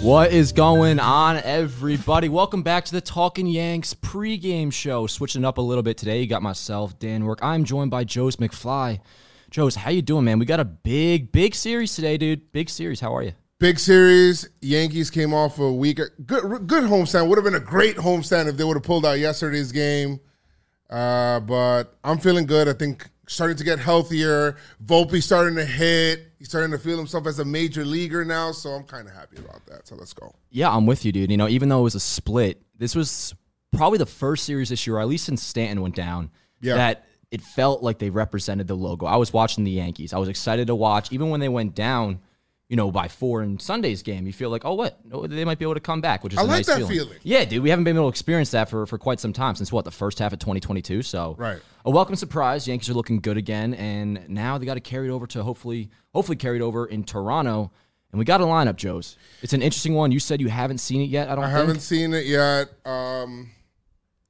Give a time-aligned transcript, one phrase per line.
[0.00, 2.28] What is going on, everybody?
[2.28, 5.08] Welcome back to the Talking Yanks pregame show.
[5.08, 6.20] Switching up a little bit today.
[6.20, 7.40] You got myself, Dan Work.
[7.42, 9.00] I'm joined by Joe's McFly.
[9.50, 10.38] Joe's, how you doing, man?
[10.38, 12.52] We got a big, big series today, dude.
[12.52, 13.00] Big series.
[13.00, 13.32] How are you?
[13.58, 14.48] Big series.
[14.60, 15.96] Yankees came off a week.
[15.96, 17.28] Good, good homestand.
[17.28, 20.20] Would have been a great homestand if they would have pulled out yesterday's game.
[20.88, 22.68] Uh, but I'm feeling good.
[22.68, 24.56] I think starting to get healthier.
[24.84, 26.32] Volpe starting to hit.
[26.38, 28.52] He's starting to feel himself as a major leaguer now.
[28.52, 29.86] So I'm kind of happy about that.
[29.86, 30.34] So let's go.
[30.50, 31.30] Yeah, I'm with you, dude.
[31.30, 33.34] You know, even though it was a split, this was
[33.76, 36.30] probably the first series this year, or at least since Stanton went down,
[36.60, 36.74] Yeah.
[36.76, 39.04] that it felt like they represented the logo.
[39.06, 40.12] I was watching the Yankees.
[40.12, 41.12] I was excited to watch.
[41.12, 42.20] Even when they went down,
[42.68, 44.98] you know, by four in Sunday's game, you feel like, oh, what?
[45.30, 46.92] They might be able to come back, which is I a like nice that feeling.
[46.92, 47.18] feeling.
[47.22, 47.62] Yeah, dude.
[47.62, 49.90] We haven't been able to experience that for, for quite some time since what the
[49.90, 51.02] first half of 2022.
[51.02, 51.60] So Right.
[51.86, 52.68] a welcome surprise.
[52.68, 55.88] Yankees are looking good again, and now they got to carry it over to hopefully,
[56.12, 57.70] hopefully carry it over in Toronto.
[58.12, 59.16] And we got a lineup, Joe's.
[59.42, 60.12] It's an interesting one.
[60.12, 61.28] You said you haven't seen it yet.
[61.30, 61.44] I don't.
[61.44, 61.58] I think.
[61.58, 62.68] haven't seen it yet.
[62.86, 63.50] Um,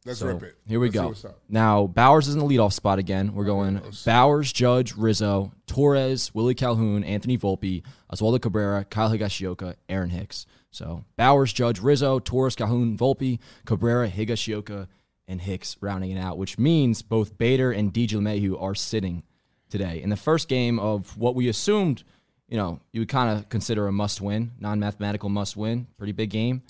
[0.09, 0.56] let's So rip it.
[0.67, 1.34] here we Let's go.
[1.48, 3.34] Now Bauers is in the leadoff spot again.
[3.34, 10.11] We're going Bauers, Judge, Rizzo, Torres, Willie Calhoun, Anthony Volpe, Oswaldo Cabrera, Kyle Higashioka, Aaron
[10.11, 10.47] Hicks.
[10.70, 14.89] So Bauers, Judge, Rizzo, Torres, Calhoun, Volpe, Cabrera, Higashioka,
[15.29, 19.23] and Hicks rounding it out, which means both Bader and DJ LeMahieu are sitting
[19.69, 20.03] today.
[20.03, 22.03] In the first game of what we assumed,
[22.48, 26.12] you know, you would kind of consider a must win, non mathematical must win, pretty
[26.12, 26.62] big game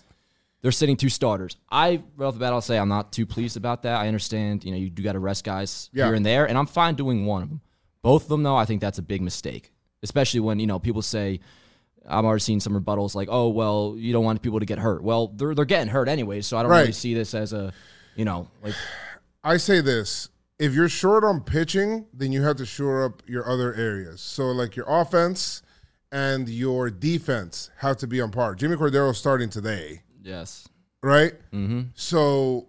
[0.62, 1.56] they're sitting two starters.
[1.70, 4.00] I right off the bat, I'll say I'm not too pleased about that.
[4.00, 6.06] I understand, you know, you do got to rest guys Yeah.
[6.06, 7.60] here and there, and I'm fine doing one of them.
[8.02, 9.72] Both of them, though, I think that's a big mistake,
[10.02, 11.40] especially when you know people say.
[12.10, 15.02] I'm already seeing some rebuttals like, "Oh, well, you don't want people to get hurt."
[15.02, 16.80] Well, they're they're getting hurt anyway, so I don't Right.
[16.80, 17.70] really see this as a,
[18.16, 18.72] you know, like
[19.44, 23.46] I say this: if you're short on pitching, then you have to shore up your
[23.46, 24.22] other areas.
[24.22, 25.60] So, like your offense
[26.10, 28.54] and your defense have to be on par.
[28.54, 30.68] Jimmy Cordero starting today, yes,
[31.02, 31.32] right?
[31.52, 31.82] mm-hmm.
[31.94, 32.68] So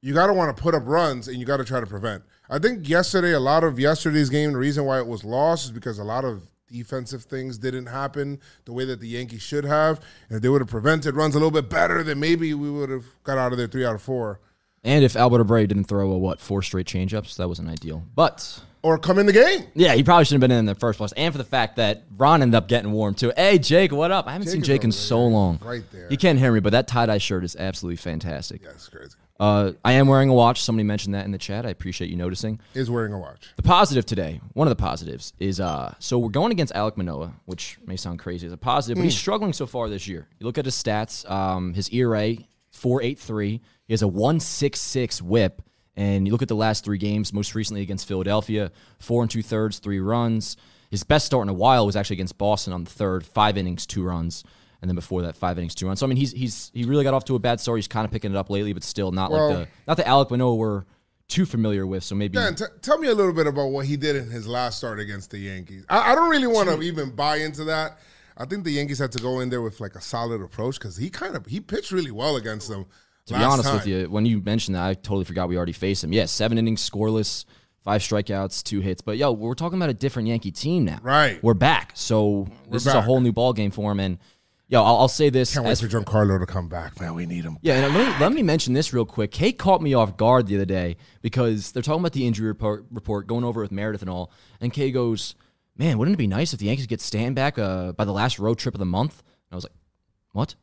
[0.00, 2.22] you got to want to put up runs and you got to try to prevent.
[2.50, 5.70] I think yesterday, a lot of yesterday's game, the reason why it was lost is
[5.70, 10.00] because a lot of defensive things didn't happen the way that the Yankees should have.
[10.28, 12.90] And if they would have prevented runs a little bit better, then maybe we would
[12.90, 14.40] have got out of there three out of four.
[14.84, 18.04] And if Albert Abreu didn't throw a what four straight changeups, that wasn't ideal.
[18.14, 19.64] But Or come in the game.
[19.74, 21.12] Yeah, he probably shouldn't have been in the first place.
[21.16, 23.32] And for the fact that Ron ended up getting warm too.
[23.36, 24.26] Hey, Jake, what up?
[24.28, 25.28] I haven't seen Jake in so there.
[25.28, 25.58] long.
[25.62, 26.06] Right there.
[26.10, 28.62] You can't hear me, but that tie dye shirt is absolutely fantastic.
[28.62, 29.16] That's crazy.
[29.40, 30.62] Uh, I am wearing a watch.
[30.62, 31.64] Somebody mentioned that in the chat.
[31.64, 32.58] I appreciate you noticing.
[32.74, 33.52] Is wearing a watch.
[33.56, 37.32] The positive today, one of the positives, is uh, so we're going against Alek Manoah,
[37.44, 40.26] which may sound crazy as a positive, but he's struggling so far this year.
[40.40, 42.36] You look at his stats, um, his ERA,
[42.72, 43.60] 4.83.
[43.86, 45.62] He has a 166 whip.
[45.98, 48.70] And you look at the last three games, most recently against Philadelphia,
[49.00, 50.56] four and two thirds, three runs.
[50.92, 53.84] His best start in a while was actually against Boston on the third, five innings,
[53.84, 54.44] two runs.
[54.80, 55.98] And then before that, five innings, two runs.
[55.98, 57.78] So I mean, he's he's he really got off to a bad start.
[57.78, 60.04] He's kind of picking it up lately, but still not Well- like the not the
[60.04, 60.84] Alek Manoah we're
[61.26, 62.04] too familiar with.
[62.04, 64.46] So maybe Dan, t- tell me a little bit about what he did in his
[64.46, 65.84] last start against the Yankees.
[65.88, 67.98] I, I don't really want to even buy into that.
[68.36, 70.96] I think the Yankees had to go in there with like a solid approach because
[70.96, 72.86] he kind of he pitched really well against them.
[73.28, 76.02] To be honest with you, when you mentioned that, I totally forgot we already faced
[76.02, 76.12] him.
[76.12, 77.44] Yeah, seven innings, scoreless,
[77.82, 79.00] five strikeouts, two hits.
[79.02, 80.98] But yo, we're talking about a different Yankee team now.
[81.02, 81.42] Right.
[81.42, 81.92] We're back.
[81.94, 84.00] So this is a whole new ball game for him.
[84.00, 84.18] And
[84.68, 85.52] yo, I'll, I'll say this.
[85.54, 87.14] can't wait for Giancarlo to come back, man.
[87.14, 87.58] We need him.
[87.62, 89.30] yeah, and let me, let me mention this real quick.
[89.30, 92.86] Kate caught me off guard the other day because they're talking about the injury report,
[92.90, 94.32] report going over with Meredith and all.
[94.60, 95.34] And Kay goes,
[95.76, 98.38] "Man, wouldn't it be nice if the Yankees get Stan back uh, by the last
[98.38, 99.74] road trip of the month?" And I was like,
[100.32, 100.54] "What?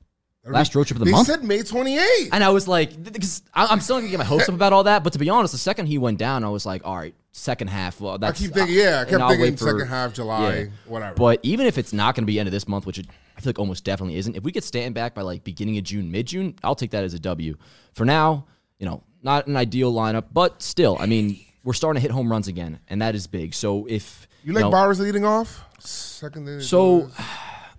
[0.45, 2.29] Last road trip of the They month?" said May 28th.
[2.31, 5.03] And I was like, because I'm still gonna get my hopes up about all that.
[5.03, 7.69] But to be honest, the second he went down, I was like, all right, second
[7.69, 8.00] half.
[8.00, 10.56] Well, I that's keep thinking, uh, yeah, I kept I'll thinking for- second half, July,
[10.56, 10.65] yeah.
[10.86, 11.15] whatever.
[11.15, 13.07] But even if it's not going to be end of this month, which it,
[13.38, 15.83] I feel like almost definitely isn't, if we get Stanton back by like beginning of
[15.83, 17.56] June, mid June, I'll take that as a W.
[17.94, 18.45] For now,
[18.80, 22.31] you know, not an ideal lineup, but still, I mean, we're starting to hit home
[22.31, 23.56] runs again, and that is big.
[23.56, 25.63] So if you like know, Bauers leading off?
[25.80, 26.47] Second.
[26.47, 27.09] inning, so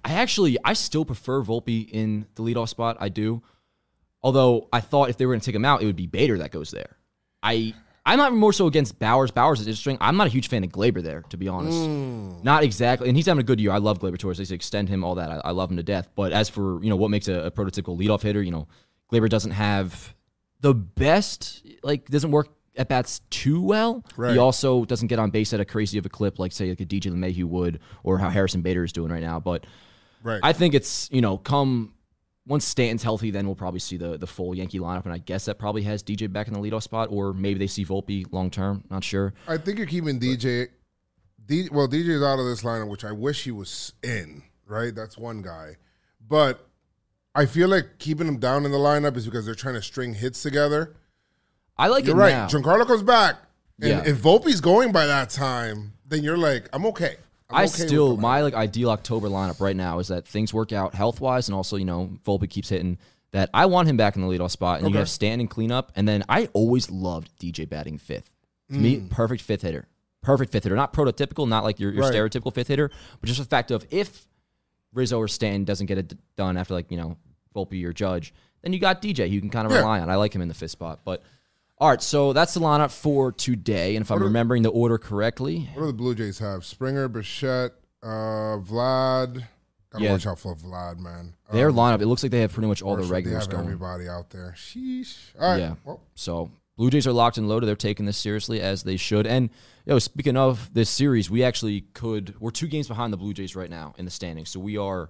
[0.06, 2.96] I actually I still prefer Volpe in the leadoff spot.
[3.00, 3.42] I do.
[4.22, 6.38] Although I thought if they were going to take him out, it would be Bader
[6.38, 6.96] that goes there.
[7.42, 7.74] I
[8.06, 9.32] I'm not more so against Bauers.
[9.32, 9.98] Bauers is interesting.
[10.00, 11.76] I'm not a huge fan of Gleyber there, to be honest.
[11.76, 12.44] Mm.
[12.44, 13.08] Not exactly.
[13.08, 13.72] And he's having a good year.
[13.72, 14.38] I love Gleyber Torres.
[14.38, 15.28] They extend him, all that.
[15.28, 16.08] I, I love him to death.
[16.14, 18.68] But as for you know what makes a, a prototypical leadoff hitter, you know,
[19.12, 20.14] Gleyber doesn't have
[20.60, 21.66] the best.
[21.82, 24.04] Like doesn't work at bats too well.
[24.16, 24.34] Right.
[24.34, 26.80] He also doesn't get on base at a crazy of a clip like say like
[26.80, 29.40] a DJ LeMahieu would, or how Harrison Bader is doing right now.
[29.40, 29.66] But
[30.26, 30.40] right.
[30.43, 31.93] I think it's you know come
[32.46, 35.46] once Stanton's healthy, then we'll probably see the the full Yankee lineup, and I guess
[35.46, 38.50] that probably has DJ back in the leadoff spot, or maybe they see Volpe long
[38.50, 38.84] term.
[38.90, 39.32] Not sure.
[39.49, 40.69] I think you're keeping DJ.
[41.44, 44.43] D, well, DJ is out of this lineup, which I wish he was in.
[44.69, 45.76] Right, that's one guy,
[46.26, 46.67] but
[47.37, 50.14] I feel like keeping him down in the lineup is because they're trying to string
[50.14, 50.96] hits together.
[51.78, 52.32] I like You're it right.
[52.32, 52.49] now.
[52.49, 53.37] Giancarlo comes back,
[53.81, 54.02] and Yeah.
[54.11, 57.17] if Volpe's going by that time, then you're like, I'm okay.
[57.50, 60.72] I'm I okay still my like ideal October lineup right now is that things work
[60.72, 62.98] out health wise and also you know Volpe keeps hitting
[63.32, 65.93] that I want him back in the leadoff spot and you have Stan and cleanup
[65.94, 68.31] and then I always loved DJ batting fifth.
[68.72, 69.10] To me, Mm.
[69.10, 69.87] perfect fifth hitter,
[70.22, 72.12] perfect fifth hitter, not prototypical, not like your, your Right.
[72.14, 72.90] stereotypical fifth hitter,
[73.20, 74.26] but just the fact of if
[74.92, 77.16] Rizzo or Stan doesn't get it done after like you know
[77.54, 79.78] Volpe or Judge, then you got DJ who you can kind of Yeah.
[79.78, 80.10] rely on.
[80.10, 81.22] I like him in the fifth spot, but.
[81.78, 85.69] All right, so that's the lineup for today, and if I'm remembering the order correctly,
[85.75, 86.64] What do the Blue Jays have?
[86.64, 89.44] Springer, Bichette, uh, Vlad.
[89.90, 90.12] Gotta Yeah.
[90.12, 91.34] watch out for Vlad, man.
[91.52, 93.64] their Um, lineup it looks like they have pretty much all the regulars going.
[93.64, 94.55] everybody out there.
[94.56, 95.17] Sheesh.
[95.38, 95.58] All right.
[95.61, 95.75] Yeah.
[95.84, 97.67] Well, So Blue Jays are locked and loaded.
[97.67, 99.26] They're taking this seriously as they should.
[99.26, 99.44] And
[99.84, 102.34] you know, speaking of this series, we actually could.
[102.40, 104.50] We're two games behind the Blue Jays right now in the standings.
[104.50, 105.08] So we are,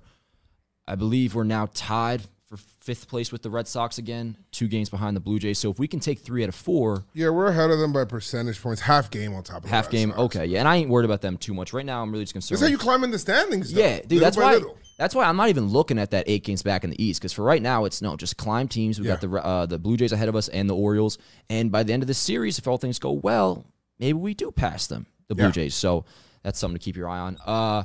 [0.86, 4.36] I believe, we're now tied for fifth place with the Red Sox again.
[4.52, 5.58] Two games behind the Blue Jays.
[5.58, 8.04] So if we can take three out of four, yeah, we're ahead of them by
[8.04, 8.80] percentage points.
[8.82, 10.20] Half game on top of the half game, Sox.
[10.36, 10.60] okay, yeah.
[10.60, 12.02] And I ain't worried about them too much right now.
[12.02, 12.56] I'm really just concerned.
[12.60, 13.72] That's how you climb in the standings.
[13.72, 14.54] Though, Yeah, dude, that's why.
[14.54, 14.78] little.
[14.98, 17.32] That's why I'm not even looking at that eight games back in the East because
[17.34, 18.98] for right now it's no, just climb teams.
[18.98, 21.18] We got the uh, the Blue Jays ahead of us and the Orioles,
[21.50, 23.66] and by the end of this series, if all things go well,
[23.98, 25.50] maybe we do pass them, the Blue Yeah.
[25.50, 25.74] Jays.
[25.74, 26.06] So
[26.42, 27.36] that's something to keep your eye on.
[27.44, 27.82] Uh,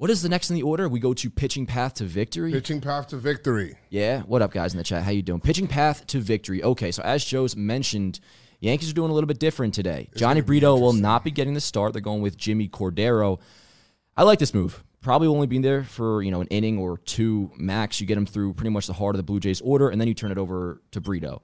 [0.00, 0.88] what is the next in the order?
[0.88, 2.52] We go to pitching path to victory.
[2.52, 3.76] Pitching path to victory.
[3.90, 5.02] Yeah, what up, guys in the chat?
[5.02, 5.42] How you doing?
[5.42, 6.62] Pitching path to victory.
[6.62, 8.18] Okay, so as Joe's mentioned,
[8.60, 10.08] Yankees are doing a little bit different today.
[10.16, 11.92] Jhony Brito will not be getting the start.
[11.92, 13.40] They're going with Jimmy Cordero.
[14.16, 14.82] I like this move.
[15.02, 18.00] Probably only being there for you know an inning or two max.
[18.00, 20.08] You get him through pretty much the heart of the Blue Jays order, and then
[20.08, 21.42] you turn it over to Brito.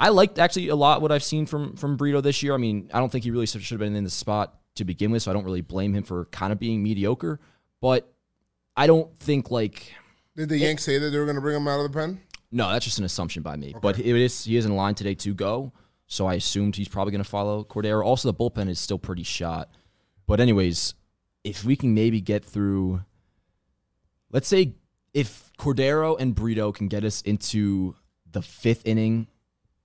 [0.00, 2.54] I liked actually a lot what I've seen from from Brito this year.
[2.54, 5.12] I mean, I don't think he really should have been in the spot to begin
[5.12, 7.38] with, so I don't really blame him for kind of being mediocre.
[7.80, 8.12] But
[8.76, 9.92] I don't think like
[10.36, 12.20] Did the Yanks say that they were going to bring him out of the pen?
[12.50, 13.74] no, that's just an assumption by me.
[13.80, 15.72] But it is he is in line today to go,
[16.06, 18.04] so I assumed he's probably going to follow Cordero.
[18.04, 19.68] Also, the bullpen is still pretty shot.
[20.26, 20.94] But anyways,
[21.44, 23.02] if we can maybe get through,
[24.30, 24.74] let's say
[25.14, 27.94] if Cordero and Brito can get us into
[28.30, 29.26] the fifth inning,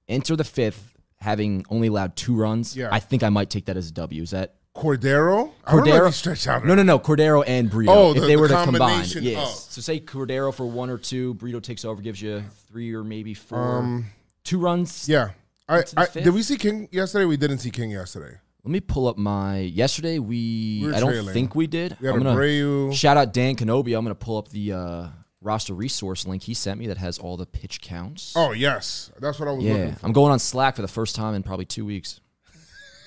[0.08, 2.90] enter the fifth, having only allowed two runs, Yeah.
[2.92, 4.22] I think I might take that as a W.
[4.22, 5.52] Is that Cordero?
[5.66, 6.06] I don't know if Cordero?
[6.08, 6.66] he stretched out.
[6.66, 6.98] No, no, no.
[7.00, 7.92] Cordero and Brito.
[7.92, 9.68] Oh, if the- they the were to combine, yes.
[9.70, 13.34] So say Cordero for one or two, Brito takes over, gives you three or maybe
[13.34, 14.06] four, Um,
[14.44, 15.08] two runs.
[15.08, 15.32] Yeah.
[15.70, 17.26] I, I, did we see King yesterday?
[17.26, 18.38] We didn't see King yesterday.
[18.66, 20.20] Let me pull up my yesterday.
[20.20, 21.34] We, We I don't trailing.
[21.34, 21.96] think we did.
[22.02, 22.94] We I'm gonna Abreu.
[22.94, 23.96] shout out Dan Kenobi.
[23.98, 25.08] I'm gonna pull up the uh,
[25.42, 28.34] roster resource link he sent me that has all the pitch counts.
[28.36, 30.06] Oh yes, that's what I was yeah, looking for.
[30.06, 32.20] I'm going on Slack for the first time in probably two weeks.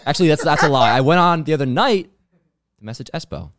[0.06, 0.90] Actually, that's that's a lie.
[0.96, 2.08] I went on the other night
[2.78, 3.50] to message Espo.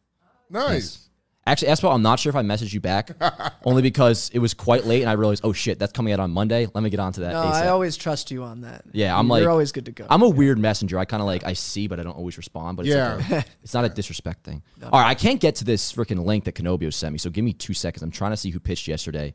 [0.50, 1.04] Nice.
[1.46, 3.12] Actually, Espo, I'm not sure if I messaged you back,
[3.64, 6.30] only because it was quite late and I realized, oh shit, that's coming out on
[6.32, 6.68] Monday.
[6.74, 7.32] Let me get on to that.
[7.32, 7.54] No, ASAP.
[7.54, 8.84] I always trust you on that.
[8.92, 10.06] Yeah, I'm like You're always good to go.
[10.10, 11.00] I'm a weird messenger.
[11.00, 12.76] I kind of like I see, but I don't always respond.
[12.76, 13.16] But it's Yeah.
[13.16, 14.62] like a- it's not a disrespect thing.
[14.84, 17.46] All right, I can't get to this freaking link that Canobio sent me, so give
[17.46, 18.04] me two seconds.
[18.04, 19.34] I'm trying to see who pitched yesterday.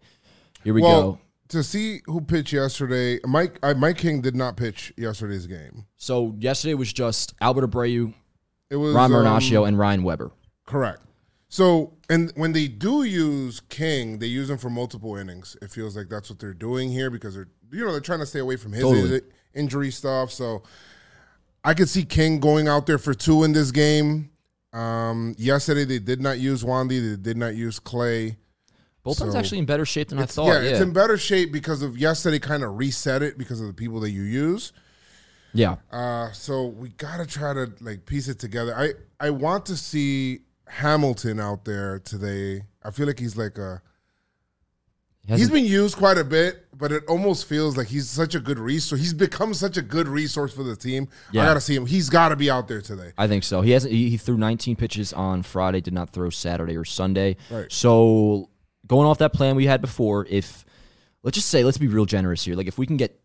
[0.65, 1.19] Here we Well, go.
[1.53, 5.87] To see who pitched yesterday, Mike I, Mike King did not pitch yesterday's game.
[5.97, 8.13] So yesterday was just Albert Abreu,
[8.71, 10.33] It was Ron um, and Ryan Weber.
[10.67, 11.01] correct.
[11.49, 15.55] So, and when they do use King, they use him for multiple innings.
[15.61, 18.27] It feels like that's what they're doing here because they're you know they're trying to
[18.27, 19.21] stay away from his Totally.
[19.55, 20.31] injury stuff.
[20.33, 20.63] So,
[21.65, 24.31] I could see King going out there for two in this game.
[24.73, 27.11] Um, yesterday they did not use Wandy.
[27.11, 28.39] They did not use Clay.
[29.05, 30.47] Bullpen's So- actually in better shape than I thought.
[30.47, 33.67] yeah, Yeah, it's in better shape because of yesterday kind of reset it because of
[33.67, 34.73] the people that you use.
[35.53, 35.77] yeah.
[35.91, 38.75] Uh, so we gotta try to like piece it together.
[38.77, 42.63] I I want to see Hamilton out there today.
[42.85, 43.83] I feel like he's like a
[45.27, 48.41] He he's been used quite a bit, but it almost feels like he's such a
[48.41, 49.01] good resource.
[49.01, 51.09] He's become such a good resource for the team.
[51.33, 51.43] Yeah.
[51.43, 51.87] I gotta see him.
[51.87, 53.13] He's got to be out there today.
[53.19, 53.61] I think so.
[53.61, 53.93] He hasn't.
[53.93, 55.81] He, he threw 19 pitches on Friday.
[55.81, 57.37] Did not throw Saturday or Sunday.
[57.51, 57.71] Right.
[57.71, 58.49] So
[58.87, 60.65] going off that plan we had before, if
[61.23, 62.57] let's just say let's be real generous here.
[62.57, 63.21] Like if we can get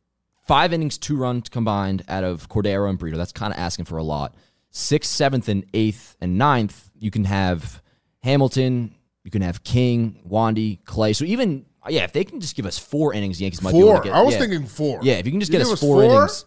[0.48, 3.98] five innings, two runs combined out of Cordero and Brito, that's kind of asking for
[3.98, 4.36] a lot.
[4.70, 7.82] Sixth, seventh, and eighth and ninth, you can have
[8.24, 8.94] Hamilton.
[9.24, 11.12] You can have King, Wandy, Clay.
[11.12, 13.90] So even yeah, if they can just give us four innings, Yankees might be able
[13.90, 13.98] Four.
[14.02, 14.16] to get.
[14.16, 14.40] I was yeah.
[14.40, 15.00] thinking four.
[15.02, 16.04] Yeah, if you can just You get us us four, four?
[16.04, 16.46] innings,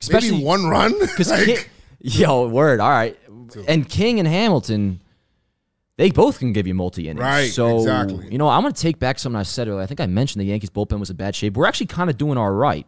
[0.00, 0.92] especially maybe one run.
[1.00, 3.18] because Like, yo, word, all right.
[3.68, 5.00] And King and Hamilton,
[5.96, 7.20] they both can give you multi innings.
[7.20, 8.28] Right, So exactly.
[8.30, 9.82] you know, I'm gonna take back something I said earlier.
[9.82, 11.56] I think I mentioned the Yankees bullpen was in bad shape.
[11.56, 12.86] We're actually kind of doing all right,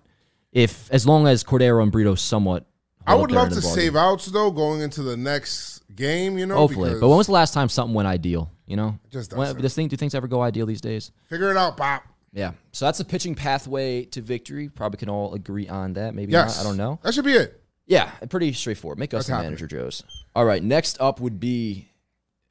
[0.52, 2.66] if as long as Cordero and Brito somewhat.
[3.06, 4.12] I would love to save bargain.
[4.14, 6.36] outs though going into the next game.
[6.36, 6.94] You know, Hopefully.
[7.00, 8.50] But when was the last time something went ideal?
[8.66, 9.88] You know, just when, this thing.
[9.88, 11.10] Do things ever go ideal these days?
[11.24, 12.02] figure it out, Pop.
[12.34, 12.52] Yeah.
[12.72, 14.68] So that's a pitching pathway to victory.
[14.68, 16.14] Probably can all agree on that.
[16.14, 16.60] Maybe Yes, not.
[16.60, 16.98] I don't know.
[17.02, 17.62] That should be it.
[17.86, 18.98] Yeah, pretty straightforward.
[18.98, 19.52] Make us That's the happening.
[19.52, 20.02] manager, Joes.
[20.36, 20.62] All right.
[20.62, 21.88] Next up would be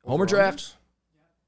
[0.08, 0.76] Homer draft.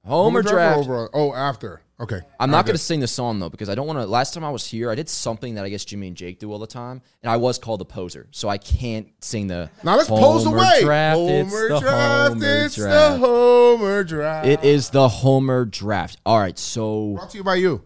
[0.05, 0.89] Homer Homer draft draft.
[0.89, 1.81] over- oh, after.
[2.01, 2.21] Okay.
[2.39, 4.05] I'm not going to sing the song though because I don't want to.
[4.05, 6.49] Last time I was here, I did something that I guess Jimmy and Jake do
[6.51, 9.69] all the time, and I was called a poser, so I can't sing the.
[9.83, 10.81] Now let's pose Homer away.
[10.81, 12.33] Draft, it's Homer the draft.
[12.33, 13.17] Homer it's the.
[13.17, 14.47] Homer draft.
[14.47, 16.17] It is the Homer draft.
[16.25, 17.81] All right, so brought to you by you.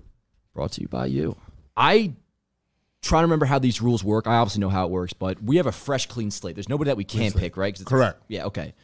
[0.53, 1.36] brought to you by you.
[1.75, 2.13] I
[3.01, 4.27] try to remember how these rules work.
[4.27, 6.56] I obviously know how it works, but we have a fresh, clean slate.
[6.56, 7.74] There's nobody that we can't pick, right?
[7.74, 8.22] 'Cause it's- Correct.
[8.27, 8.46] Yeah.
[8.46, 8.75] Okay.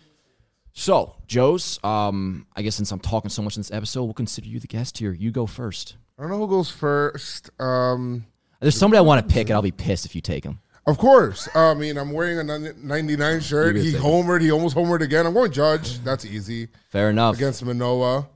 [0.73, 1.79] So, Joe's.
[1.83, 4.67] Um, I guess since I'm talking so much in this episode, we'll consider you the
[4.67, 5.11] guest here.
[5.11, 5.95] You go first.
[6.17, 7.49] I don't know who goes first.
[7.59, 8.25] Um,
[8.59, 10.59] There's somebody I want to pick, and I'll be pissed if you take him.
[10.85, 11.47] of course.
[11.55, 13.75] I mean, I'm wearing a 99 shirt.
[13.75, 14.41] He homered.
[14.41, 15.25] He almost homered again.
[15.25, 15.99] I'm going Judge.
[16.03, 17.35] That's easy Fair enough.
[17.35, 18.27] against Manoah.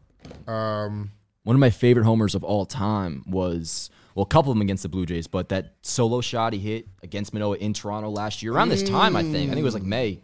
[0.48, 1.12] Um,
[1.44, 4.84] One of my favorite homers of all time was well, a couple of them against
[4.84, 8.54] the Blue Jays, but that solo shot he hit against Manoah in Toronto last year
[8.54, 9.50] around this time, I think.
[9.50, 10.22] I think it was like May.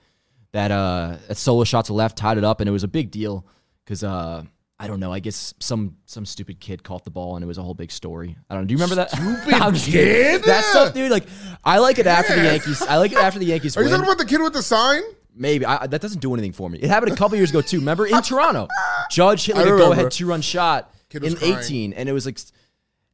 [0.51, 3.11] That uh, that solo shot to left tied it up, and it was a big
[3.11, 3.45] deal
[3.85, 4.43] because uh,
[4.79, 5.11] I don't know.
[5.11, 7.91] I guess some some stupid kid caught the ball, and it was a whole big
[7.91, 8.37] story.
[8.49, 8.67] I don't know.
[8.67, 9.11] Do you remember that?
[9.77, 10.43] Stupid kid?
[10.43, 11.11] That stuff, dude.
[11.11, 11.25] Like,
[11.65, 12.81] I like it after the Yankees.
[12.81, 15.01] I like it after the Yankees are you talking about the kid with the sign?
[15.35, 16.79] Maybe I, that doesn't do anything for me.
[16.79, 17.79] It happened a couple years ago too.
[17.79, 18.67] Remember in Toronto,
[19.11, 21.57] Judge hit like a go-ahead two-run shot Kid in crying.
[21.57, 22.39] 18, and it was like,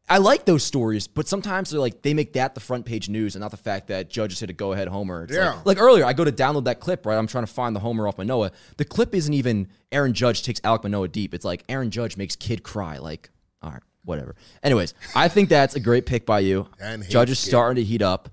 [0.07, 3.35] I like those stories, but sometimes they're like they make that the front page news,
[3.35, 5.23] and not the fact that Judge just hit a go-ahead homer.
[5.23, 5.53] It's Yeah.
[5.55, 7.05] Like, like earlier, I go to download that clip.
[7.05, 8.51] Right, I'm trying to find the homer off Manoah.
[8.77, 11.33] The clip isn't even Aaron Judge takes Alek Manoah deep.
[11.33, 12.99] It's like Aaron Judge makes kid cry.
[12.99, 13.31] Like,
[13.63, 14.35] all right, whatever.
[14.61, 16.67] Anyways, I think that's a great pick by you.
[16.79, 17.49] And Judge is kid.
[17.49, 18.29] starting to heat up.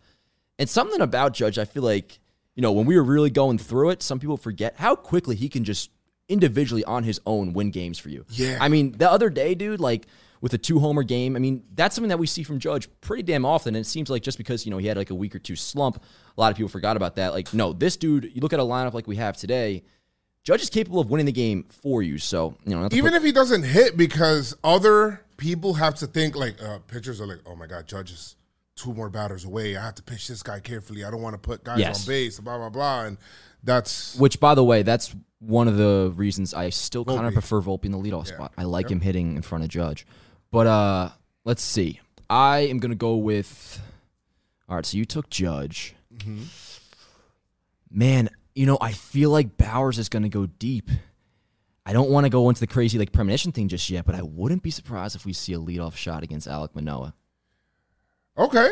[0.59, 2.19] And something about Judge, I feel like,
[2.55, 5.49] you know, when we were really going through it, some people forget how quickly he
[5.49, 5.91] can just
[6.29, 8.27] individually on his own win games for you.
[8.29, 8.59] Yeah.
[8.61, 10.07] I mean, the other day, dude, like
[10.43, 13.23] with a two homer game, I mean, that's something that we see from Judge pretty
[13.23, 13.75] damn often.
[13.75, 15.57] And it seems like just because, you know, he had like a week or two
[15.57, 15.97] slump,
[16.37, 17.33] a lot of people forgot about that.
[17.33, 19.83] Like, no, this dude, you look at a lineup like we have today,
[20.45, 22.19] Judge is capable of winning the game for you.
[22.19, 26.35] So, you know, Even put- if he doesn't hit, because other people have to think
[26.37, 28.37] like uh, pitchers are like, oh my god, Judge is
[28.75, 29.77] two more batters away.
[29.77, 31.05] I have to pitch this guy carefully.
[31.05, 32.01] I don't want to put guys Yes.
[32.03, 32.41] on base.
[32.41, 33.05] Blah blah blah.
[33.05, 33.19] And
[33.63, 37.61] that's Which, by the way, that's one of the reasons I still kind of prefer
[37.61, 38.53] Volpe in the leadoff spot.
[38.59, 40.07] I like him hitting in front of Judge.
[40.53, 41.09] But uh
[41.45, 41.99] let's see.
[42.31, 43.81] I am gonna go with.
[44.69, 45.97] All right, so you took Judge.
[46.15, 46.43] Mm-hmm.
[47.91, 50.89] Man, you know I feel like Bauers is gonna go deep.
[51.85, 54.23] I don't want to go into the crazy like premonition thing just yet, but I
[54.23, 57.13] wouldn't be surprised if we see a leadoff shot against Alek Manoah.
[58.39, 58.71] okay.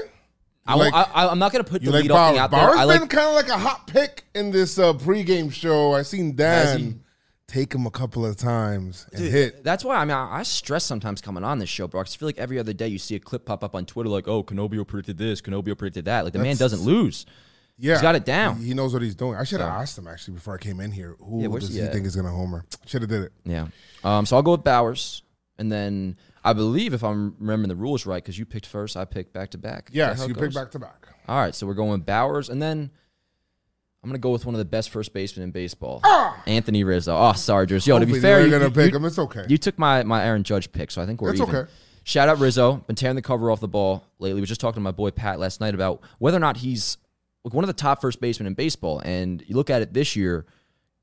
[0.66, 2.30] I, like- I, am not gonna put You the like leadoff Bauer?
[2.30, 2.60] thing out there.
[2.60, 5.94] I been like kind of like a hot pick in this uh, pregame show.
[5.94, 6.36] I seen?
[6.36, 7.02] Dan
[7.50, 9.64] take him a couple of times and Dude, hit.
[9.64, 12.00] That's why I mean I, I stress sometimes coming on this show, bro.
[12.00, 14.28] I feel like every other day you see a clip pop up on Twitter like,
[14.28, 17.26] "Oh, Canobio predicted this, Canobio predicted that." Like the man doesn't lose.
[17.76, 18.58] Yeah, he's got it down.
[18.58, 19.36] He, knows what he's doing.
[19.36, 21.16] I should have asked him actually before I came in here.
[21.18, 21.92] Who Yeah, does he at?
[21.92, 22.66] think is gonna homer?
[22.84, 23.32] Should have did it.
[23.44, 23.68] Yeah.
[24.04, 24.26] Um.
[24.26, 25.22] So I'll go with Bauers,
[25.58, 29.06] and then I believe if I'm remembering the rules right, because you picked first, I
[29.06, 29.88] picked back to back.
[29.92, 30.44] Yes, you goes?
[30.48, 31.08] pick back to back.
[31.26, 32.90] All right, so we're going with Bauers, and then
[34.02, 36.00] I'm gonna go with one of the best first basemen in baseball,
[36.46, 37.14] Anthony Rizzo.
[37.16, 37.86] Oh, sorry, Jers.
[37.86, 39.04] Yo, to be fair, you're gonna you- pick you- him.
[39.04, 39.44] It's okay.
[39.48, 41.54] You took my my Aaron Judge pick, so I think we're That's even.
[41.54, 41.70] okay.
[42.04, 42.76] Shout out Rizzo.
[42.86, 44.40] Been tearing the cover off the ball lately.
[44.40, 46.96] Was just talking to my boy Pat last night about whether or not he's
[47.44, 49.00] like one of the top first basemen in baseball.
[49.04, 50.46] And you look at it this year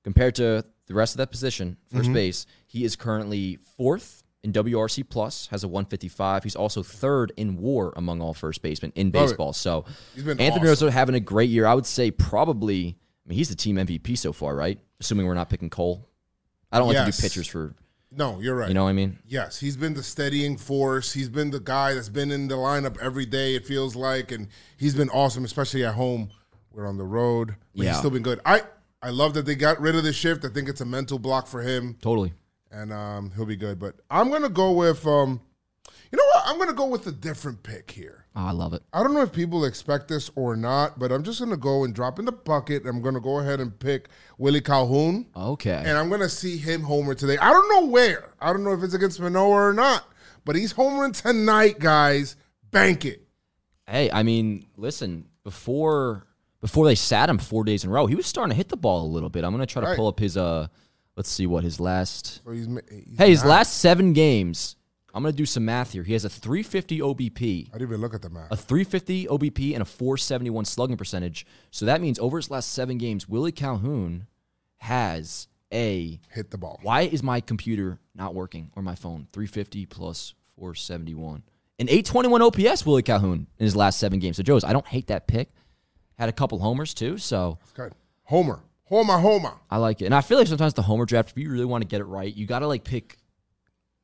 [0.03, 2.13] compared to the rest of that position, 1st Mm-hmm.
[2.13, 6.43] base, he is currently fourth in WRC plus, has a 155.
[6.43, 9.51] He's also third in WAR among all first basemen in baseball.
[9.53, 9.83] So
[10.15, 10.85] He's been Anthony awesome.
[10.85, 11.65] Rizzo having a great year.
[11.65, 12.97] I would say probably.
[13.25, 14.79] I mean, he's the team MVP so far, right?
[15.01, 16.07] Assuming we're not picking Cole.
[16.71, 17.75] I don't like to do pitchers for
[18.11, 18.69] No, you're right.
[18.69, 19.19] you know what I mean.
[19.27, 21.11] Yes, he's been the steadying force.
[21.13, 23.55] He's been the guy that's been in the lineup every day.
[23.55, 26.29] It feels like, and he's been awesome, especially at home.
[26.71, 27.89] We're on the road, but Yeah.
[27.91, 28.39] he's still been good.
[28.45, 28.63] I
[29.01, 30.43] I love that they got rid of the shift.
[30.45, 32.33] I think it's a mental block for him, Totally.
[32.71, 33.79] And um, he'll be good.
[33.79, 35.39] But I'm gonna go with um,
[36.11, 36.43] you know what?
[36.45, 38.25] I'm gonna go with a different pick here.
[38.35, 38.83] Oh, I love it.
[38.93, 41.93] I don't know if people expect this or not, but I'm just gonna go and
[41.95, 42.85] drop in the bucket.
[42.85, 45.27] I'm gonna go ahead and pick Willie Calhoun.
[45.35, 45.81] Okay.
[45.85, 47.37] and I'm gonna see him homer today.
[47.37, 48.29] I don't know where.
[48.39, 50.05] I don't know if it's against Manoah or not,
[50.45, 52.35] but he's homering tonight, guys.
[52.69, 53.23] Bank it.
[53.87, 56.27] Hey, I mean, listen, before
[56.59, 58.75] before they sat him four days in a row, he was starting to hit the
[58.77, 59.43] ball a little bit.
[59.45, 59.95] I'm gonna try to Right.
[59.97, 60.67] pull up his uh
[61.17, 64.75] let's see what his last So he's, he's Hey, his not- last seven games,
[65.13, 66.03] I'm gonna do some math here.
[66.03, 68.47] He has a 350 OBP, I didn't even look at the map.
[68.51, 71.45] a 350 OBP, and a 471 slugging percentage.
[71.71, 74.27] So that means over his last seven games, Willie Calhoun
[74.77, 76.19] has a.
[76.31, 76.79] Hit the ball.
[76.83, 79.27] Why is my computer not working or my phone?
[79.33, 81.43] 350 plus 471.
[81.79, 84.37] An 821 OPS, Willie Calhoun, in his last seven games.
[84.37, 85.49] So, Joe's, I don't hate that pick.
[86.17, 87.17] Had a couple homers, too.
[87.19, 87.93] So, Good.
[88.23, 88.59] Homer.
[88.89, 89.53] Homer, Homer.
[89.69, 90.05] I like it.
[90.05, 92.05] And I feel like sometimes the homer draft, if you really want to get it
[92.05, 93.17] right, you got to like pick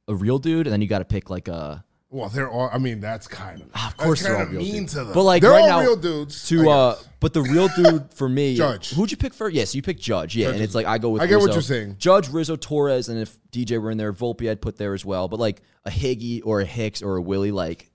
[0.07, 1.83] a real dude and then you got to pick like a.
[2.09, 2.69] Well, they're all.
[2.71, 3.67] I mean, that's kind of.
[3.73, 4.93] Of course, they're all real mean dudes.
[4.93, 5.13] to them.
[5.15, 6.47] But like they're right all now, real dudes.
[6.49, 8.91] To uh, but the real dude for me, Judge.
[8.93, 9.55] Who'd you pick first?
[9.55, 10.35] Yes, you picked Judge.
[10.35, 11.23] Yeah, Judge and it's like I go with.
[11.23, 11.95] I get what you're saying.
[11.97, 15.27] Judge, Rizzo, Torres, and if DJ were in there, Volpe I'd put there as well.
[15.27, 17.89] But like a Higgy or a Hicks or a Willie, like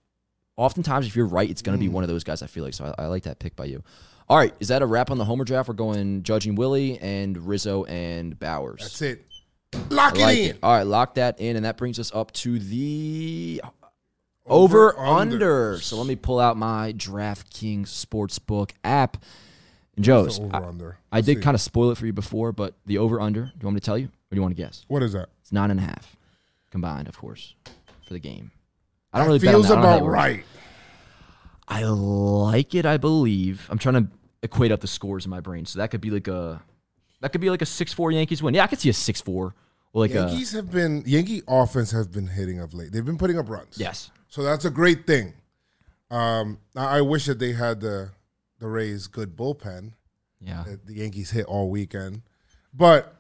[0.57, 1.93] oftentimes if you're right, it's going to be Mm.
[1.93, 2.43] one of those guys.
[2.43, 2.93] I feel like so.
[2.99, 3.85] I, I like that pick by you.
[4.29, 5.69] All right, is that a wrap on the Homer draft?
[5.69, 8.81] We're going judging Willie and Rizzo and Bauers.
[8.81, 9.25] that's it.
[9.91, 10.51] Lock I like it in.
[10.51, 10.59] it.
[10.63, 13.63] All right, lock that in, and that brings us up to the
[14.47, 15.79] over, under.
[15.79, 19.23] So let me pull out my DraftKings Sportsbook app.
[19.97, 20.99] And Joe's, Over I, under.
[21.11, 23.43] I did kind of spoil it for you before, but the over under.
[23.45, 24.85] Do you want me to tell you, or do you want to guess?
[24.89, 25.31] What is that?
[25.41, 26.17] It's nine and a half
[26.71, 27.55] combined, of course,
[28.07, 28.53] for the game.
[29.13, 29.79] I don't really That bet on feels that.
[29.79, 30.45] I don't know about right.
[31.67, 32.87] I like it.
[32.87, 33.67] I believe.
[33.71, 34.09] I'm trying to
[34.43, 36.63] equate up the scores in my brain, so that could be like a
[37.21, 38.55] that could be like a six four Yankees win.
[38.55, 39.55] Yeah, I could see a six four.
[39.95, 42.93] Like a Yankees have been Yankee offense has been hitting of late.
[42.93, 43.79] They've been putting up runs.
[43.79, 44.11] yes.
[44.29, 45.33] So that's a great thing.
[46.11, 48.11] Um, I I wish that they had the
[48.61, 49.93] the Rays good bullpen
[50.41, 50.65] Yeah.
[50.67, 52.23] that the Yankees hit all weekend,
[52.75, 53.15] but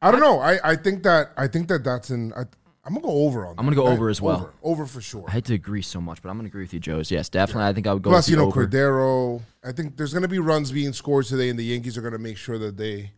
[0.00, 0.40] I don't know.
[0.40, 2.32] I, I think that I think that that's an.
[2.34, 2.44] I,
[2.84, 3.54] I'm gonna go over on.
[3.58, 4.36] I'm gonna go over as well.
[4.36, 5.24] Over, over for sure.
[5.28, 7.10] I hate to agree so much, but I'm going to agree with you, Joe's.
[7.10, 7.64] Yes, definitely.
[7.64, 8.66] I think I would go Plus, you know, over.
[8.66, 9.40] Cordero.
[9.64, 12.36] I think there's gonna be runs being scored today, and the Yankees are gonna make
[12.36, 13.12] sure that they.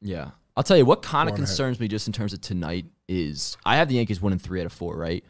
[0.00, 0.30] Yeah.
[0.56, 1.46] I'll tell you what kind of on ahead.
[1.48, 4.66] concerns me just in terms of tonight is I have the Yankees winning three out
[4.66, 5.24] of four, right?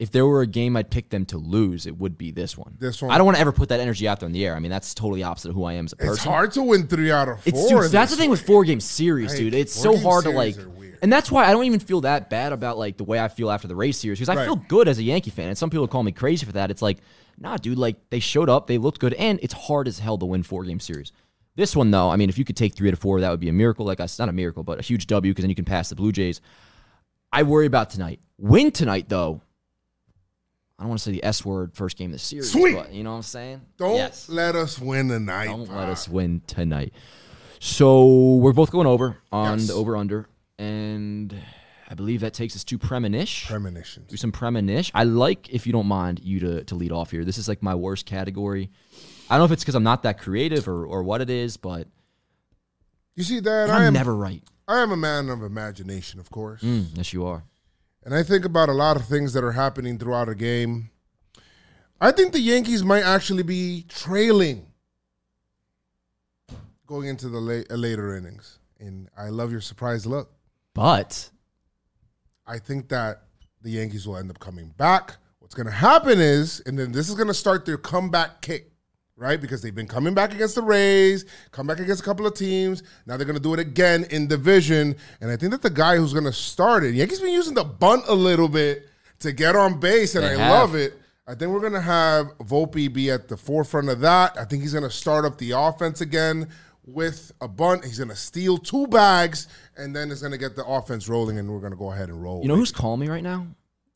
[0.00, 2.74] If there were a game I'd pick them to lose, it would be this one.
[2.80, 3.10] This one.
[3.10, 4.56] I don't want to ever put that energy out there in the air.
[4.56, 6.12] I mean, that's totally opposite of who I am as a person.
[6.14, 7.42] It's hard to win three out of four.
[7.46, 9.52] It's dude, that's the thing with four game series, dude.
[9.54, 10.56] It's so hard to like,
[11.02, 13.50] and that's why I don't even feel that bad about like the way I feel
[13.50, 14.46] after the race series because I Right.
[14.46, 15.48] feel good as a Yankee fan.
[15.48, 16.70] And some people call me crazy for that.
[16.70, 16.98] It's like,
[17.38, 17.76] nah, dude.
[17.76, 20.64] Like they showed up, they looked good, and it's hard as hell to win four
[20.64, 21.12] game series.
[21.56, 23.38] This one though, I mean, if you could take three out of four, that would
[23.40, 23.84] be a miracle.
[23.84, 25.90] Like I said, not a miracle, but a huge W because then you can pass
[25.90, 26.40] the Blue Jays.
[27.32, 28.20] I worry about tonight.
[28.38, 29.42] Win tonight though.
[30.80, 32.74] I don't want to say the S word first game of the series, Sweet.
[32.74, 33.60] but you know what I'm saying?
[33.76, 34.30] Don't Yes.
[34.30, 35.44] let us win tonight.
[35.44, 36.94] Don't let us win tonight.
[37.58, 39.68] So we're both going over on Yes.
[39.68, 40.26] the over under,
[40.58, 41.36] and
[41.86, 43.46] I believe that takes us to premonish.
[43.46, 44.08] Premonitions.
[44.10, 44.90] Do some premonish.
[44.94, 47.26] I like, if you don't mind, you to to lead off here.
[47.26, 48.70] This is like my worst category.
[49.28, 51.58] I don't know if it's because I'm not that creative or or what it is,
[51.58, 51.88] but
[53.16, 54.42] You see that and I I'm am never right.
[54.66, 57.42] I am a man of imagination, of course, Mm, yes, you are.
[58.04, 60.90] And I think about a lot of things that are happening throughout a game.
[62.00, 64.66] I think the Yankees might actually be trailing
[66.86, 70.32] going into the late, uh, later innings, and I love your surprise look.
[70.74, 71.30] But
[72.46, 73.22] I think that
[73.60, 75.16] the Yankees will end up coming back.
[75.38, 78.69] What's going to happen is, and then this is going to start their comeback kick,
[79.20, 79.40] right?
[79.40, 82.82] Because they've been coming back against the Rays, come back against a couple of teams.
[83.06, 84.96] Now they're going to do it again in division.
[85.20, 87.64] And I think that the guy who's going to start it, Yankees been using the
[87.64, 88.88] bunt a little bit
[89.20, 90.50] to get on base, and They I have.
[90.50, 90.94] love it.
[91.26, 94.36] I think we're going to have Volpe be at the forefront of that.
[94.38, 96.48] I think he's going to start up the offense again
[96.84, 97.84] with a bunt.
[97.84, 101.38] He's going to steal two bags, and then it's going to get the offense rolling,
[101.38, 102.42] and we're going to go ahead and roll.
[102.42, 103.46] you know who's calling me right now?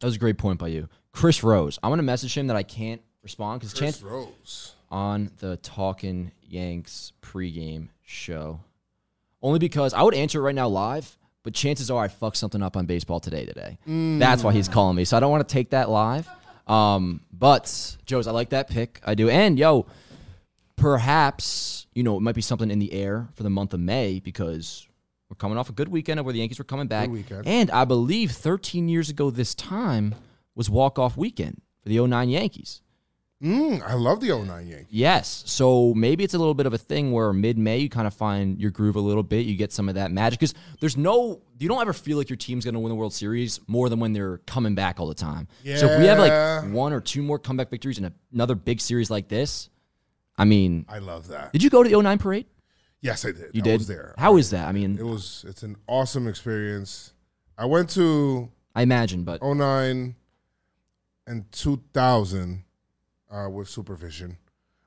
[0.01, 1.79] That was a great point by you, Chris Rose.
[1.83, 4.75] I'm gonna message him that I can't respond because Chris chance Rose.
[4.95, 8.61] On the Talking Yanks pregame show.
[9.43, 12.63] Only because I would answer it right now live, but chances are I fucked something
[12.63, 13.77] up on baseball today today.
[14.21, 15.05] That's why he's calling me.
[15.05, 16.29] So I don't want to take that live.
[16.69, 19.01] Um, but Joe's, I like that pick.
[19.05, 19.29] I do.
[19.29, 19.87] And yo,
[20.77, 24.21] perhaps, you know, it might be something in the air for the month of May
[24.21, 24.87] because
[25.29, 27.09] we're coming off a good weekend where the Yankees were coming back.
[27.47, 30.15] And I believe 13 years ago this time
[30.55, 32.81] was walk-off weekend for the 09 Yankees.
[33.45, 34.87] Mm, I love the 09 Yankees.
[34.89, 35.43] Yes.
[35.47, 38.15] So maybe it's a little bit of a thing where mid May you kind of
[38.15, 39.45] find your groove a little bit.
[39.45, 42.39] You get some of that magic because there's no, you don't ever feel like your
[42.39, 45.15] team's going to win the World Series more than when they're coming back all the
[45.15, 45.47] time.
[45.63, 45.77] Yeah.
[45.77, 48.81] So if we have like one or two more comeback victories in a, another big
[48.81, 49.69] series like this,
[50.39, 51.53] I mean, I love that.
[51.53, 52.47] did you go to the 09 parade?
[53.03, 53.51] Yes, I did.
[53.53, 53.79] You I did.
[53.81, 54.15] was there.
[54.17, 54.67] How is that?
[54.67, 55.45] I mean, It was.
[55.47, 57.13] It's an awesome experience.
[57.59, 60.17] I went to I imagine, but 09
[61.27, 62.64] and 2000
[63.35, 64.37] uh, with supervision,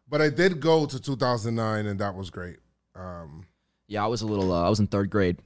[0.08, 2.58] but I did go to 2009, and that was great.
[2.96, 3.46] Um,
[3.88, 5.38] yeah, I was a little, uh, I was in third grade.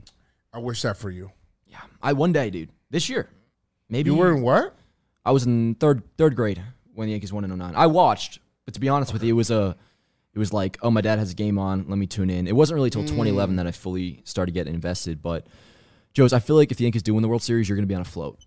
[0.54, 1.32] I wish that for you.
[1.66, 3.30] Yeah, I one day, dude, this year,
[3.90, 4.76] maybe You were in what?
[5.26, 6.62] I was in third third grade
[6.94, 7.74] when the Yankees won in 09.
[7.76, 9.76] I watched, but to be honest with you, it was a
[10.34, 11.86] it was like, oh, my dad has a game on.
[11.90, 12.48] Let me tune in.
[12.48, 15.22] It wasn't really until 2011 that I fully started getting invested.
[15.22, 15.46] But,
[16.14, 17.92] Joe's, I feel like if the Yankees do win the World Series, you're going to
[17.92, 18.40] be on a float.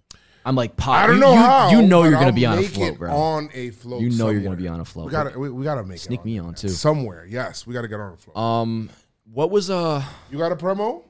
[0.45, 0.95] I'm like, pop.
[0.95, 1.71] I don't you, know you, how.
[1.71, 3.11] You know you're going to I'll be on a float, bro.
[3.15, 4.03] On a float.
[4.03, 5.07] You know you're gonna be on a float.
[5.07, 6.01] We gotta, we, we gotta make it.
[6.01, 6.69] Sneak it me on on, too.
[6.69, 8.37] Somewhere, yes, we gotta get on a float.
[8.37, 8.91] Um,
[9.33, 10.03] what was uh?
[10.31, 11.03] you got a promo?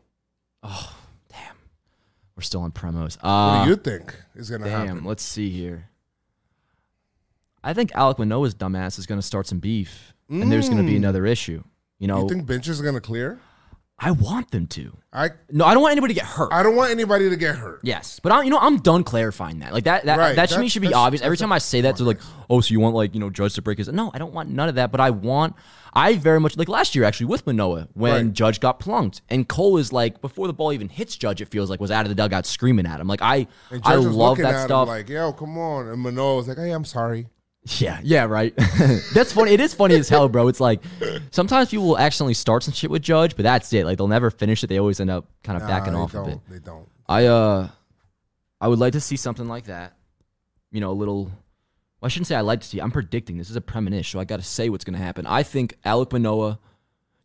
[0.62, 0.97] Oh
[1.31, 1.57] damn,
[2.37, 3.16] we're still on promos.
[3.23, 4.87] What Uh, do you think is gonna damn.
[4.87, 5.05] happen?
[5.05, 5.88] Let's see here.
[7.62, 10.87] I think Alek Manoah's dumbass is going to start some beef, and there's going to
[10.87, 11.62] be another issue.
[11.99, 12.23] You know, Mm.
[12.23, 13.38] You think benches are gonna clear?
[13.98, 14.96] I want them to.
[15.12, 16.52] I No, I don't want anybody to get hurt.
[16.52, 17.80] I don't want anybody to get hurt.
[17.85, 19.72] Yes, but I'm, you know, I'm done clarifying that.
[19.72, 21.22] Like that, that, Right, that to me should be obvious.
[21.22, 23.54] Every time I say that, they're like, "Oh, so you want like you know Judge
[23.54, 24.90] to break his?" No, I don't want none of that.
[24.90, 25.54] But I want,
[25.92, 28.33] I very much like last year actually with Manoah when Right.
[28.33, 31.70] Judge got plunked and Cole is like before the ball even hits Judge, it feels
[31.70, 33.07] like was out of the dugout screaming at him.
[33.07, 33.46] Like I,
[33.85, 34.88] I love that at him stuff.
[34.88, 35.87] Like, yo, come on.
[35.87, 37.28] And Manoah was like, hey, I'm sorry.
[37.79, 38.55] Yeah, yeah, right.
[39.14, 39.53] that's funny.
[39.53, 40.48] It is funny as hell, bro.
[40.48, 40.83] It's like
[41.31, 43.87] sometimes people will accidentally start some shit with Judge, but that's it.
[43.87, 44.66] Like they'll never finish it.
[44.66, 46.29] They always end up kind of Nah, backing they off don't.
[46.29, 46.40] a bit.
[46.50, 46.87] They don't.
[47.09, 47.68] I uh,
[48.61, 49.96] I would like to see something like that.
[50.72, 51.24] You know, a little.
[51.24, 51.33] Well,
[52.03, 52.81] I shouldn't say I like to see.
[52.81, 55.27] I'm predicting this is a premonition, so I got to say what's going to happen.
[55.27, 56.59] I think Alek Manoah.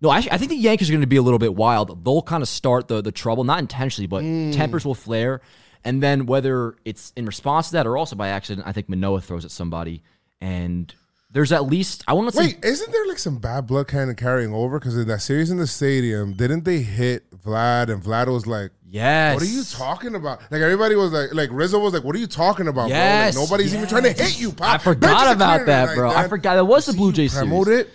[0.01, 2.05] No, actually, I think the Yankees are going to be a little bit wild.
[2.05, 4.21] They'll kind of start the the trouble, not intentionally, but
[4.53, 5.41] tempers will flare,
[5.83, 9.19] and then whether it's in response to that or also by accident, I think Manoah
[9.19, 10.01] throws at somebody,
[10.41, 10.93] and
[11.31, 14.09] there's at least I want to say Wait, isn't there like some bad blood kind
[14.09, 14.79] of carrying over?
[14.79, 18.71] Because in that series in the stadium, didn't they hit Vlad and Vlad was like,
[18.89, 19.35] yes.
[19.35, 22.19] "What are you talking about?" Like everybody was like, like Rizzo was like, "What are
[22.19, 23.43] you talking about, Yes, bro?
[23.43, 26.09] Like, nobody's even trying to hit you, pop." I forgot about that, like bro.
[26.09, 27.89] I forgot that was the Blue Jays Promote it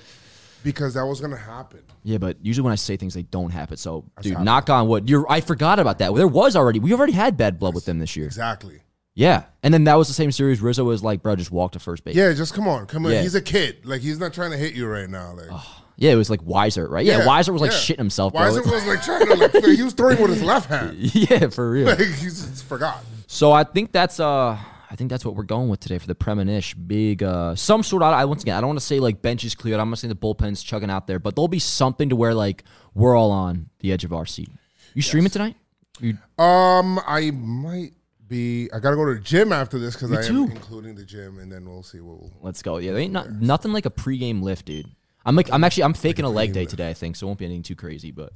[0.63, 1.81] because that was gonna happen.
[2.05, 3.77] Yeah, but usually when I say things, they don't happen.
[3.77, 4.45] So, dude, happened.
[4.45, 5.09] knock on wood.
[5.11, 5.31] You're.
[5.31, 6.15] I forgot about that.
[6.15, 6.79] There was already.
[6.79, 8.27] We already had bad blood with them this year.
[8.27, 8.81] Exactly.
[9.15, 10.61] Yeah, and then that was the same series.
[10.61, 13.13] Rizzo was like, "Bro, just walk to first base." Yeah, just come on, come on.
[13.13, 13.23] Yeah.
[13.23, 13.87] He's a kid.
[13.87, 15.35] Like he's not trying to hit you right now.
[15.35, 15.61] Like
[15.97, 17.07] Yeah, it was like Weissert, right?
[17.07, 17.77] Yeah, Weissert was like yeah.
[17.77, 18.43] shitting himself, bro.
[18.43, 20.97] Weissert was like trying to like he was throwing with his left hand.
[21.15, 21.87] yeah, for real.
[21.87, 23.05] Like he just forgot.
[23.29, 24.59] So I think that's uh,
[24.91, 26.75] I think that's what we're going with today for the premonish.
[26.87, 28.13] Big uh, some sort of.
[28.13, 29.79] I once again, I don't want to say like bench is cleared.
[29.79, 32.65] I'm not saying the bullpen's chugging out there, but there'll be something to where like
[32.95, 34.51] we're all on the edge of our seat.
[34.93, 35.57] You streaming tonight?
[36.01, 37.93] You, Um, I might
[38.35, 38.69] be.
[38.73, 40.45] I gotta go to the gym after this because I too.
[40.45, 42.21] am including the gym, and then we'll see what.
[42.21, 42.79] We'll, Let's go.
[42.79, 44.87] Yeah, there ain't not, nothing like a pregame lift, dude.
[45.25, 47.39] I'm like, I'm actually, I'm faking a leg day today, I think, so it won't
[47.39, 48.11] be anything too crazy.
[48.11, 48.33] But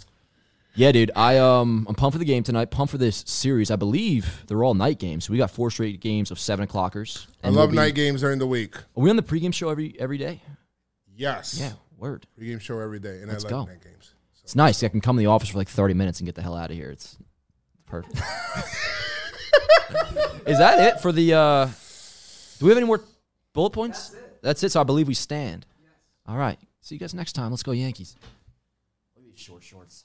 [0.75, 2.71] yeah, dude, I um, I'm pumped for the game tonight.
[2.71, 3.71] Pumped for this series.
[3.71, 5.27] I believe they're all night games.
[5.27, 7.27] So we got four straight games of seven o'clockers.
[7.43, 8.77] I love night games during the week.
[8.77, 10.41] Are we on the pregame show every every day?
[11.17, 11.59] Yes.
[11.61, 12.27] Yeah, word.
[12.41, 13.65] Pregame show every day, and Let's I go.
[13.65, 14.15] night games.
[14.45, 14.83] It's nice.
[14.83, 16.71] I can come to the office for like 30 minutes and get the hell out
[16.71, 16.91] of here.
[16.91, 17.19] It's
[17.85, 18.19] perfect.
[20.47, 21.35] Is that it for the?
[21.35, 21.67] uh
[22.59, 23.01] Do we have any more
[23.53, 24.15] bullet points?
[24.43, 24.73] That's it.
[24.73, 25.67] So I believe we stand.
[26.27, 26.59] All right.
[26.81, 27.51] See you guys next time.
[27.51, 28.17] Let's go Yankees.
[29.17, 30.05] Look at these short shorts.